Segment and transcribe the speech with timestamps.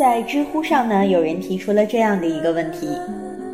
[0.00, 2.88] 在知乎上呢，有人提出了这样的一个问题：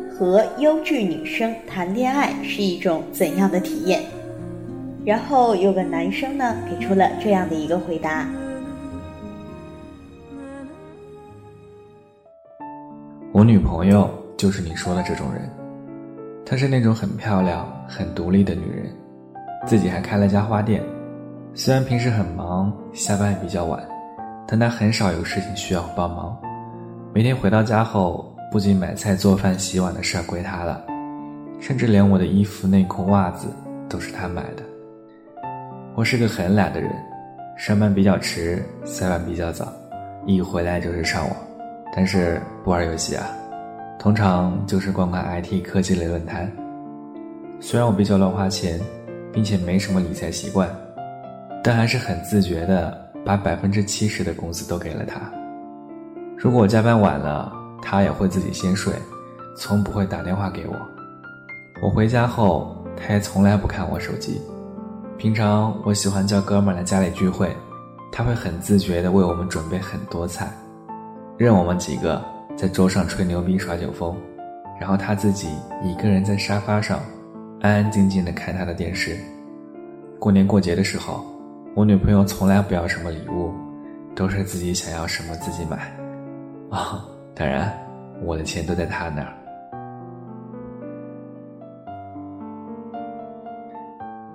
[0.09, 4.01] 和优质女生谈恋爱是一种怎样的体验？
[5.03, 8.25] 然后有个男生呢，给出了这样的一个回答：
[13.33, 15.49] 我女朋友就是你说的这种人，
[16.45, 18.89] 她是那种很漂亮、很独立的女人，
[19.65, 20.81] 自己还开了家花店。
[21.53, 23.85] 虽然平时很忙，下班也比较晚。
[24.49, 26.39] 但她很少有事情需要帮忙，
[27.17, 30.85] 每天回到家后，不仅买菜、做饭、洗碗的事儿归他了，
[31.59, 33.47] 甚至连我的衣服、内裤、袜子
[33.89, 34.61] 都是他买的。
[35.95, 36.91] 我是个很懒的人，
[37.57, 39.73] 上班比较迟，下班比较早，
[40.27, 41.35] 一回来就是上网，
[41.91, 43.27] 但是不玩游戏啊，
[43.97, 46.47] 通常就是逛逛 IT 科技类论坛。
[47.59, 48.79] 虽然我比较乱花钱，
[49.33, 50.69] 并且没什么理财习惯，
[51.63, 52.95] 但还是很自觉的。
[53.25, 55.19] 把百分之七十的工资都给了他。
[56.37, 58.93] 如果我加班晚了，他也会自己先睡，
[59.57, 60.75] 从不会打电话给我。
[61.81, 64.39] 我回家后，他也从来不看我手机。
[65.17, 67.55] 平常我喜欢叫哥们来家里聚会，
[68.11, 70.47] 他会很自觉地为我们准备很多菜，
[71.37, 72.23] 任我们几个
[72.55, 74.15] 在桌上吹牛逼耍酒疯，
[74.79, 75.49] 然后他自己
[75.83, 76.99] 一个人在沙发上，
[77.61, 79.17] 安安静静地看他的电视。
[80.19, 81.25] 过年过节的时候。
[81.75, 83.53] 我女朋友从来不要什么礼物，
[84.15, 85.95] 都是自己想要什么自己买，
[86.69, 87.71] 啊，当然，
[88.21, 89.33] 我的钱都在他那儿。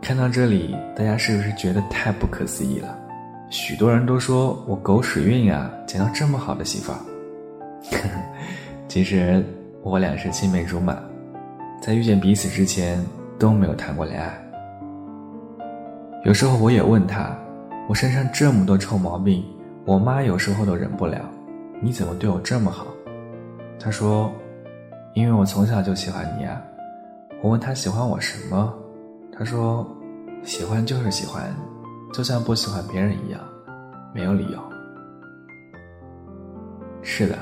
[0.00, 2.98] 看到这里，大家是不是觉得太不可思议了？
[3.50, 6.98] 许多人都说我狗屎运啊，捡到这么好的媳妇儿。
[8.88, 9.44] 其实
[9.82, 10.98] 我俩是青梅竹马，
[11.80, 13.04] 在遇见彼此之前
[13.38, 14.32] 都没有谈过恋爱。
[16.24, 17.36] 有时候我也问他，
[17.88, 19.44] 我身上这么多臭毛病，
[19.84, 21.20] 我妈有时候都忍不了，
[21.84, 22.86] 你怎么对我这么好？
[23.80, 24.32] 他说，
[25.14, 26.62] 因为我从小就喜欢你啊。
[27.42, 28.72] 我问他喜欢我什么，
[29.36, 29.84] 他说，
[30.44, 31.52] 喜欢就是喜欢，
[32.12, 33.40] 就像不喜欢别人一样，
[34.14, 34.62] 没有理由。
[37.02, 37.36] 是的，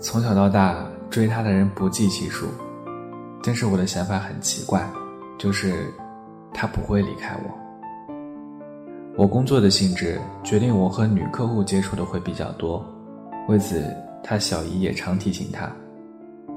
[0.00, 2.46] 从小到大追他的人不计其数，
[3.42, 4.82] 但是我的想法很奇怪，
[5.38, 5.84] 就是
[6.54, 8.14] 他不会离开我。
[9.16, 12.82] 我工作的性质决定我和女客户接触的会比较多，
[13.48, 13.84] 为此
[14.22, 15.70] 他小姨也常提醒他，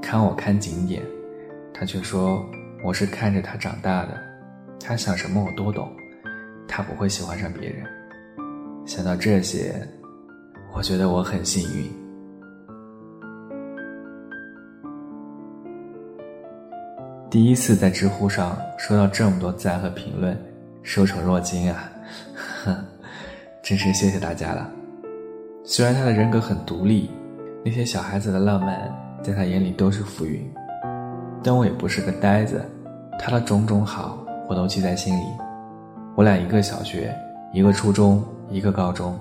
[0.02, 1.02] 看我看紧点，
[1.74, 2.46] 他却说
[2.84, 4.20] 我是看着他长大的，
[4.80, 5.92] 他想什么我都懂，
[6.68, 7.84] 他不会喜欢上别人。
[8.86, 9.76] 想到这些，
[10.76, 11.90] 我觉得我很幸运。
[17.32, 20.38] 第一次在知乎上收到这么多赞和评论，
[20.84, 21.92] 受宠若惊啊！
[22.64, 22.86] 哼，
[23.64, 24.70] 真是谢谢大家了。
[25.66, 27.10] 虽然他的人格很独立，
[27.64, 28.94] 那些小孩子的浪漫
[29.24, 30.46] 在他眼里都是浮云，
[31.42, 32.62] 但我也不是个呆子，
[33.18, 34.18] 他的种种好
[34.50, 35.24] 我都记在心里。
[36.16, 37.16] 我俩一个小学，
[37.54, 39.18] 一个初中，一个高中，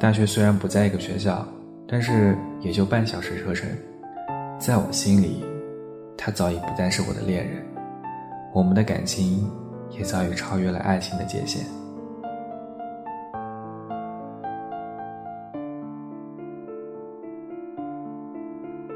[0.00, 1.46] 大学虽然不在一个学校，
[1.86, 3.68] 但是也就半小时车程。
[4.58, 5.44] 在我心里，
[6.18, 7.64] 他早已不再是我的恋人，
[8.52, 9.48] 我们的感情
[9.90, 11.64] 也早已超越了爱情的界限。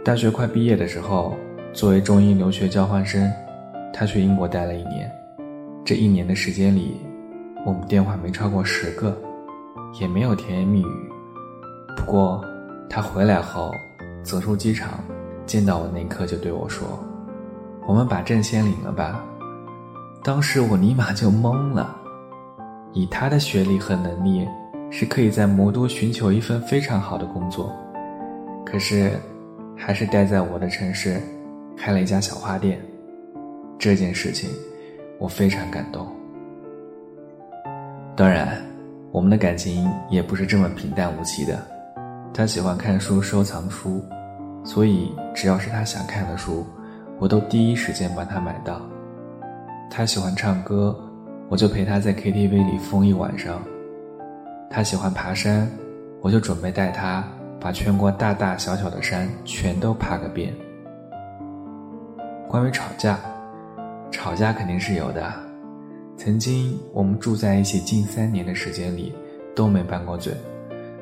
[0.07, 1.37] 大学快毕业的时候，
[1.73, 3.29] 作为中英留学交换生，
[3.93, 5.11] 他去英国待了一年。
[5.85, 7.01] 这一年的时间里，
[7.65, 9.21] 我们电话没超过十个，
[10.01, 11.13] 也没有甜言蜜语。
[11.97, 12.41] 不过，
[12.89, 13.73] 他回来后，
[14.23, 15.03] 走出机场，
[15.45, 16.87] 见到我那刻就对我说
[17.85, 19.21] ：“我们把证先领了吧。”
[20.23, 21.97] 当时我尼玛就懵了。
[22.93, 24.47] 以他的学历和能力，
[24.89, 27.73] 是可以在魔都寻求一份非常好的工作。
[28.65, 29.11] 可是。
[29.77, 31.21] 还是待在我的城市，
[31.77, 32.81] 开了一家小花店。
[33.79, 34.49] 这件事情，
[35.19, 36.07] 我非常感动。
[38.17, 38.61] 当然，
[39.13, 41.63] 我们的感情也不是这么平淡无奇的。
[42.33, 44.03] 他喜欢看书、收藏书，
[44.65, 46.67] 所以只要是他想看的书，
[47.19, 48.81] 我都第一时间帮他买到。
[49.91, 50.99] 他喜欢唱歌，
[51.49, 53.63] 我就陪他在 KTV 里疯一晚上。
[54.71, 55.71] 他喜欢爬山，
[56.23, 57.23] 我就准备带他。
[57.67, 60.55] 把全国大大小小的山全都爬个遍。
[62.49, 63.19] 关于吵架，
[64.09, 65.33] 吵架肯定是有的。
[66.17, 69.13] 曾经我们住在一起近三年的时间里，
[69.53, 70.33] 都没拌过嘴，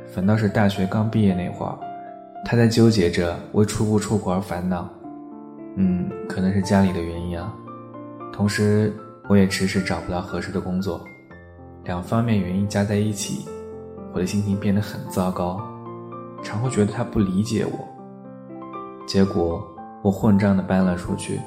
[0.07, 1.79] 反倒是大学刚毕业那会儿，
[2.47, 4.89] 他在纠结着为出不出国而烦恼。
[5.77, 7.55] 嗯，可能是家里的原因啊。
[8.33, 8.91] 同时，
[9.29, 11.05] 我也迟迟找不到合适的工作，
[11.85, 13.47] 两方面原因加在一起，
[14.15, 15.61] 我的心情变得很糟糕。
[16.45, 17.89] 常会觉得他不理解我。
[19.07, 19.67] 结果
[20.03, 21.41] 我混账的搬了出去，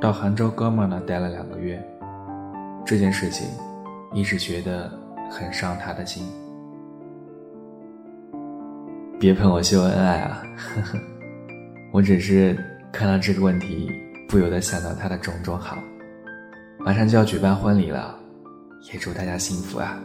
[0.00, 1.82] 到杭州哥们那待了两个月。
[2.84, 3.46] 这件事情
[4.12, 4.90] 一直觉得
[5.30, 6.24] 很伤他的心。
[9.18, 10.42] 别喷我秀恩爱啊！
[10.56, 10.98] 呵呵，
[11.92, 12.58] 我只是
[12.90, 13.88] 看到这个问题，
[14.28, 15.76] 不由得想到他的种种好。
[16.78, 18.18] 马上就要举办婚礼了，
[18.92, 20.00] 也祝大家幸福啊！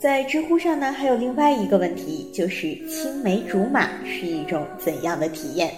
[0.00, 5.74] 在知乎上呢，还有另外一个问题，就是青梅竹马是一种怎样的体验？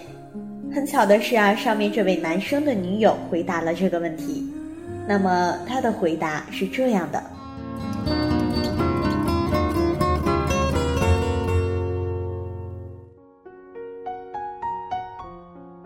[0.73, 4.49] 很巧的是啊，上面这位男生的女友回答了这个问题。
[5.09, 7.21] 那么他的回答是这样的：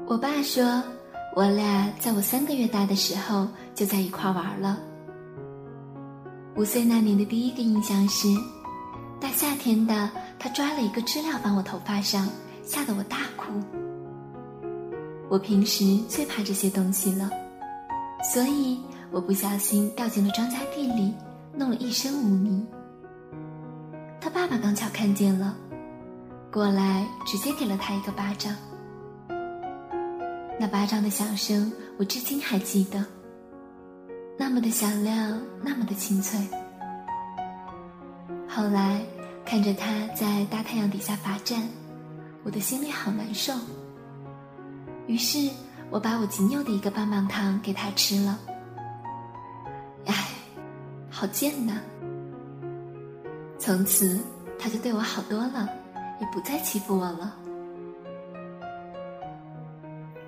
[0.06, 0.82] 我爸说，
[1.34, 4.78] 我俩在我三个月大的时候就在一块玩了。
[6.56, 8.28] 五岁那年的第一个印象是，
[9.20, 12.26] 大夏天的，他抓了一个知了放我头发上，
[12.64, 13.52] 吓得我大哭。
[15.28, 17.30] 我平时最怕这些东西了，
[18.32, 18.80] 所以
[19.10, 21.12] 我不小心掉进了庄稼地里，
[21.54, 22.66] 弄了一身污泥。
[24.18, 25.54] 他爸爸刚巧看见了，
[26.50, 28.56] 过来直接给了他一个巴掌。
[30.58, 33.04] 那巴掌的响声，我至今还记得。
[34.38, 36.38] 那么的响亮，那么的清脆。
[38.48, 39.00] 后来
[39.44, 41.62] 看着他在大太阳底下罚站，
[42.42, 43.52] 我的心里好难受。
[45.06, 45.50] 于是
[45.90, 48.38] 我把我仅有的一个棒棒糖给他吃了。
[50.06, 50.14] 唉，
[51.10, 51.80] 好贱呐！
[53.58, 54.20] 从此
[54.58, 55.68] 他就对我好多了，
[56.20, 57.34] 也不再欺负我了。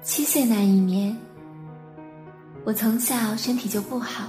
[0.02, 1.16] 七岁那一年。
[2.68, 4.26] 我从小身体就不好，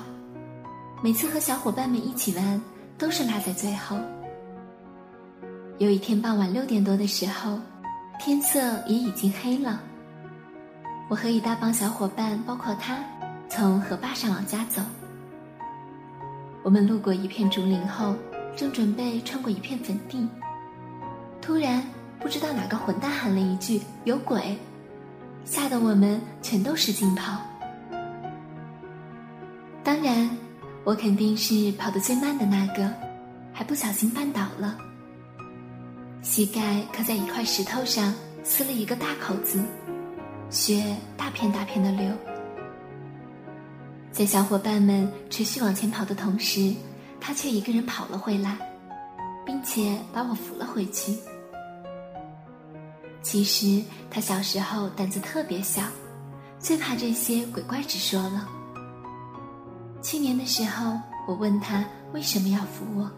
[1.03, 2.62] 每次和小伙伴们一起玩
[2.97, 3.97] 都是落在最后。
[5.77, 7.59] 有一天傍晚六点多的时候，
[8.18, 9.81] 天色也已经黑了。
[11.09, 13.03] 我和一大帮小伙伴，包括他，
[13.50, 14.81] 从河坝上往家走。
[16.63, 18.15] 我们路过一片竹林后，
[18.56, 20.25] 正准备穿过一片坟地，
[21.41, 21.86] 突然
[22.21, 24.57] 不知道哪个混蛋喊了一句“有鬼”，
[25.44, 27.38] 吓得我们全都使劲跑。
[29.89, 30.30] 当然，
[30.83, 32.94] 我肯定是跑得最慢的那个，
[33.51, 34.77] 还不小心绊倒了，
[36.21, 38.13] 膝盖磕在一块石头上，
[38.44, 39.59] 撕了一个大口子，
[40.51, 42.07] 血大片大片的流。
[44.12, 46.71] 在小伙伴们持续往前跑的同时，
[47.19, 48.59] 他却一个人跑了回来，
[49.44, 51.18] 并且把我扶了回去。
[53.24, 55.81] 其实他小时候胆子特别小，
[56.59, 58.47] 最怕这些鬼怪之说了。
[60.01, 60.98] 去年的时候，
[61.28, 63.10] 我问他为什么要扶我，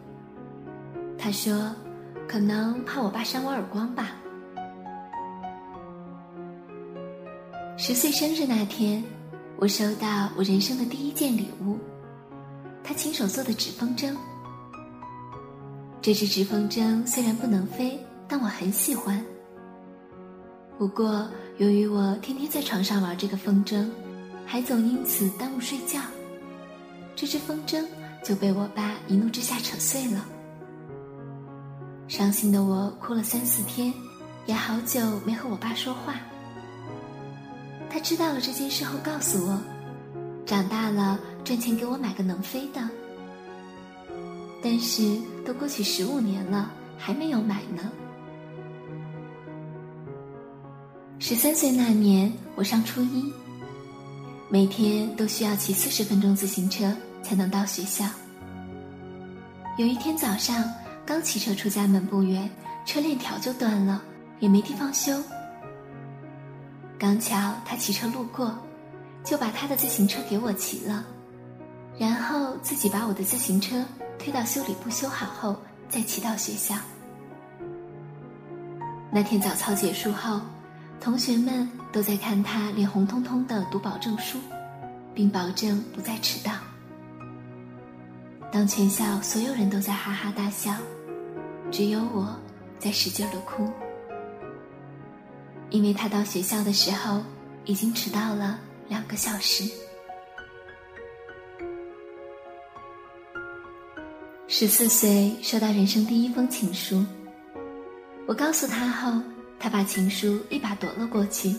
[1.17, 1.73] 他说
[2.27, 4.11] ：“可能怕我爸扇我耳光吧。”
[7.77, 9.03] 十岁生日那天，
[9.57, 11.77] 我收到我人生的第一件礼物，
[12.83, 14.15] 他亲手做的纸风筝。
[16.01, 19.23] 这只纸风筝虽然不能飞，但我很喜欢。
[20.77, 23.87] 不过，由于我天天在床上玩这个风筝，
[24.45, 25.99] 还总因此耽误睡觉。
[27.15, 27.85] 这只风筝
[28.23, 30.25] 就被我爸一怒之下扯碎了，
[32.07, 33.93] 伤心的我哭了三四天，
[34.47, 36.15] 也好久没和我爸说话。
[37.89, 39.61] 他知道了这件事后告诉我，
[40.45, 42.81] 长大了赚钱给我买个能飞的。
[44.63, 47.91] 但是都过去十五年了，还没有买呢。
[51.19, 53.31] 十三岁那年，我上初一。
[54.53, 56.93] 每天都需要骑四十分钟自行车
[57.23, 58.03] 才能到学校。
[59.77, 60.61] 有一天早上，
[61.05, 62.49] 刚骑车出家门不远，
[62.85, 64.01] 车链条就断了，
[64.41, 65.13] 也没地方修。
[66.99, 68.53] 刚巧他骑车路过，
[69.23, 71.05] 就把他的自行车给我骑了，
[71.97, 73.81] 然后自己把我的自行车
[74.19, 75.55] 推到修理部修好后，
[75.87, 76.75] 再骑到学校。
[79.09, 80.41] 那天早操结束后。
[81.01, 84.37] 同学们都在看他脸红彤彤的读保证书，
[85.15, 86.53] 并保证不再迟到。
[88.51, 90.75] 当全校所有人都在哈哈大笑，
[91.71, 92.39] 只有我
[92.77, 93.67] 在使劲的哭，
[95.71, 97.23] 因为他到学校的时候
[97.65, 99.63] 已经迟到了两个小时。
[104.47, 107.03] 十四岁收到人生第一封情书，
[108.27, 109.19] 我告诉他后。
[109.61, 111.55] 他把情书一把夺了过去，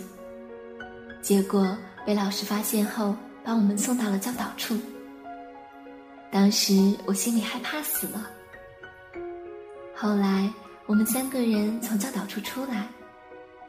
[1.22, 4.76] 结果被老师发现后，把我们送到了教导处。
[6.28, 8.28] 当时我心里害怕死了。
[9.94, 10.52] 后来
[10.86, 12.88] 我们三个人从教导处出来，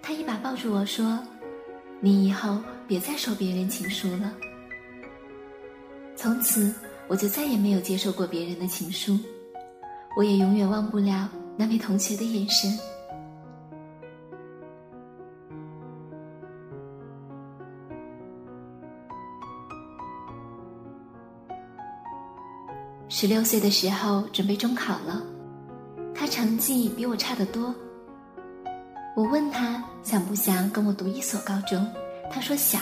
[0.01, 1.19] 他一把抱住我说
[2.01, 4.33] ：“你以后别再收别人情书了。”
[6.17, 6.73] 从此
[7.07, 9.15] 我就再也没有接受过别人的情书，
[10.17, 12.75] 我也永远忘不了那位同学的眼神。
[23.15, 25.21] 十六岁的时候准备中考了，
[26.15, 27.71] 他成绩比我差得多。
[29.15, 31.87] 我问他想不想跟我读一所高中，
[32.31, 32.81] 他说想。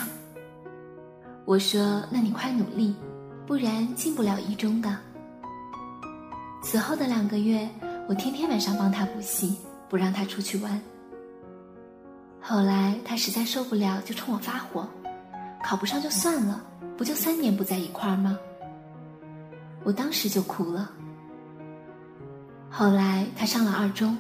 [1.44, 2.96] 我说那你快努力。
[3.46, 4.96] 不然进不了一中的。
[6.64, 7.68] 此后的两个月，
[8.08, 9.58] 我天天晚上帮他补习，
[9.90, 10.82] 不让他出去玩。
[12.40, 14.88] 后来他实在受不了，就冲我发火
[15.62, 16.64] ：“考不上就算了，
[16.98, 18.40] 不就三年不在一块儿吗？”
[19.84, 20.92] 我当时就哭了。
[22.70, 24.18] 后来他上了二中，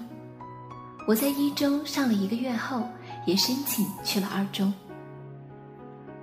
[1.08, 2.84] 我在一中上了一个月后，
[3.26, 4.74] 也申请去了二中。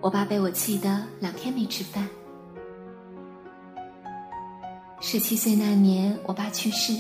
[0.00, 2.08] 我爸被我气得两天没吃饭。
[5.00, 6.92] 十七岁那年，我爸去世。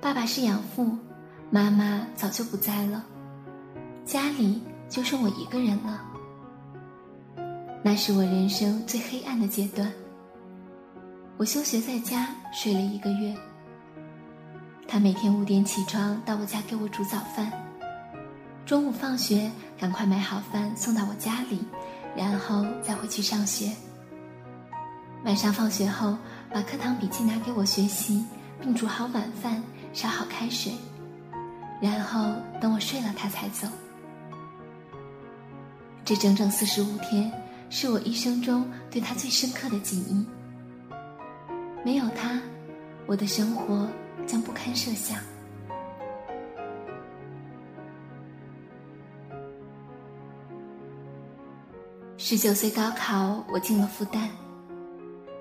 [0.00, 0.96] 爸爸是养父，
[1.50, 3.04] 妈妈早就不在了，
[4.04, 6.00] 家里就剩我一个人了。
[7.84, 9.92] 那是我人生最黑暗的阶段。
[11.42, 13.34] 我休学在家睡了一个月。
[14.86, 17.50] 他每天五点起床到我家给我煮早饭，
[18.64, 21.58] 中午放学赶快买好饭送到我家里，
[22.16, 23.72] 然后再回去上学。
[25.24, 26.16] 晚上放学后。
[26.54, 28.24] 把课堂笔记拿给我学习，
[28.60, 29.60] 并煮好晚饭，
[29.94, 30.74] 烧好开水，
[31.80, 33.66] 然后等我睡了，他才走。
[36.04, 37.32] 这整整四十五天，
[37.68, 40.24] 是我一生中对他最深刻的记忆。
[41.84, 42.40] 没有他，
[43.06, 43.88] 我的生活
[44.26, 45.18] 将不堪设想。
[52.16, 54.28] 十九岁高考，我进了复旦，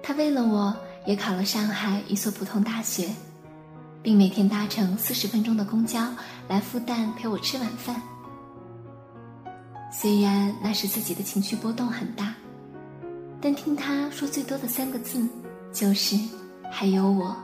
[0.01, 0.75] 他为了我。
[1.03, 3.09] 也考了上海一所普通大学，
[4.03, 5.99] 并每天搭乘四十分钟的公交
[6.47, 7.99] 来复旦陪我吃晚饭。
[9.91, 12.35] 虽然那时自己的情绪波动很大，
[13.41, 15.27] 但听他说最多的三个字
[15.71, 16.17] 就是
[16.71, 17.35] “还有我”。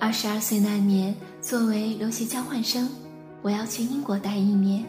[0.00, 2.88] 二十二岁那年，作为留学交换生，
[3.42, 4.84] 我要去英国待一年。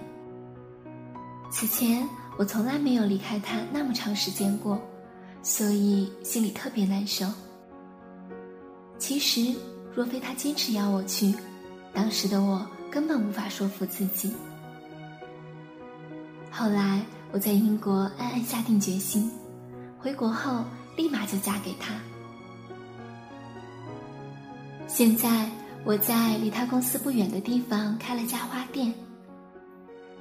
[1.52, 4.80] 此前我从来没有离开他那么长时间过。
[5.46, 7.26] 所以心里特别难受。
[8.98, 9.54] 其实，
[9.94, 11.36] 若非他坚持要我去，
[11.94, 14.34] 当时的我根本无法说服自己。
[16.50, 17.02] 后来
[17.34, 19.30] 我在英国暗暗下定决心，
[20.04, 20.66] 回国后
[20.98, 21.96] 立马就嫁给他。
[24.86, 25.50] 现在
[25.86, 28.94] 我在离他公司不远的地方开了家花店。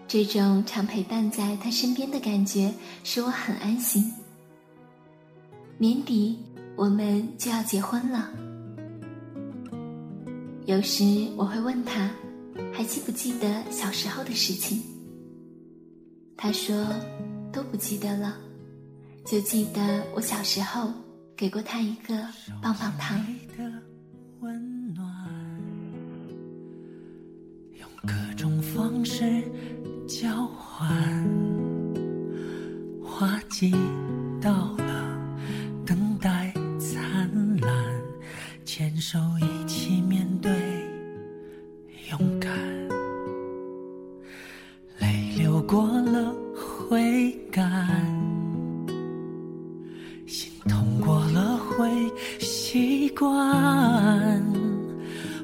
[0.07, 2.73] 这种常陪伴在他身边的感觉，
[3.03, 4.13] 使我很安心。
[5.79, 6.39] 年底
[6.77, 8.31] 我们就要结婚了，
[10.67, 11.05] 有时
[11.37, 12.09] 我会问他，
[12.73, 14.81] 还记不记得小时候的事情？
[16.37, 16.87] 他说
[17.51, 18.37] 都不记得了，
[19.25, 20.93] 就记得我小时候
[21.37, 22.15] 给过他一个
[22.61, 23.19] 棒棒糖。
[27.79, 29.43] 用各种方式
[30.09, 30.89] 交换，
[33.03, 33.73] 花季
[34.41, 35.19] 到了，
[35.87, 37.73] 等待灿烂，
[38.65, 38.95] 牵。
[38.97, 40.51] 手一起面对，
[42.11, 42.51] 勇敢，
[44.99, 46.35] 泪流过了
[46.89, 48.12] 会干，
[53.23, 54.43] 习惯，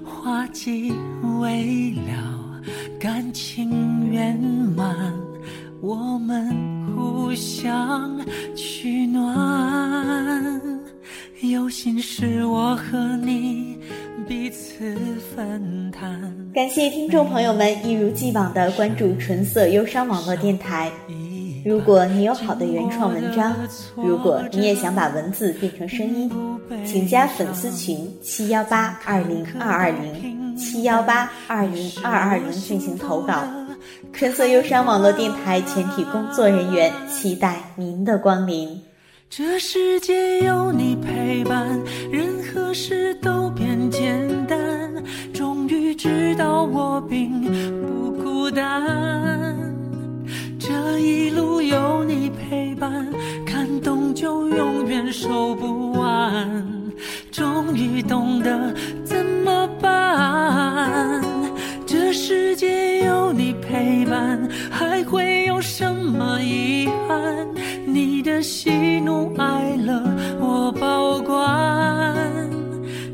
[0.04, 0.92] 花季
[1.38, 2.60] 未了，
[2.98, 4.36] 感情圆
[4.76, 5.14] 满，
[5.80, 6.52] 我们
[6.96, 8.20] 互相
[8.56, 10.60] 取暖。
[11.40, 13.78] 有心事我和你
[14.26, 14.96] 彼此
[15.36, 16.50] 分担。
[16.52, 20.90] 感谢听众朋友们一如既往的关注纯色忧伤网络电台。
[21.64, 23.54] 如果你有好的原创文章，
[23.96, 26.30] 如果你也想把文字变成声音，
[26.86, 33.44] 请加粉丝群七幺八二零二二零七幺八二零二二零进行投稿。
[34.12, 38.80] 春色忧伤网络电台全体工作人员期待您的光临。
[39.30, 41.78] 这世界有你陪伴，
[42.10, 44.58] 任何事都变简单。
[45.32, 45.88] 终于。
[45.98, 47.40] 知道我并
[47.82, 49.47] 不孤单。
[50.68, 53.08] 这一路有你陪伴，
[53.46, 56.62] 感动就永远收不完。
[57.32, 61.22] 终于懂得怎么办。
[61.86, 67.48] 这世界有你陪伴，还会有什么遗憾？
[67.86, 70.02] 你的喜怒哀乐
[70.38, 72.14] 我保管。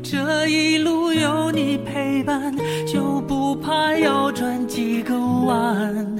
[0.03, 2.53] 这一路有你陪伴，
[2.85, 6.14] 就不怕要转几个弯。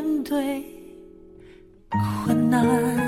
[0.00, 0.64] 面对
[2.24, 2.99] 困难。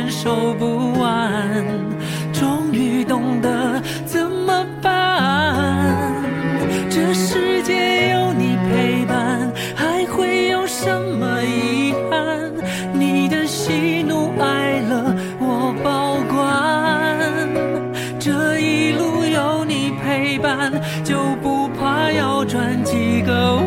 [0.00, 1.62] 永远收不完。
[2.32, 6.24] 终于懂得怎么办。
[6.88, 12.50] 这世界有你陪伴，还会有什么遗憾？
[12.94, 16.48] 你的喜怒哀乐我保管，
[18.18, 20.72] 这一路有你陪伴，
[21.04, 23.59] 就不怕要转几个弯。